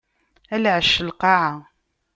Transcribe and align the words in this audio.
A 0.53 0.55
lɛecc 0.63 0.95
n 1.01 1.07
lqaɛa! 1.11 1.53